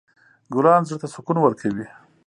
[0.53, 1.85] ګلان زړه ته سکون ورکوي.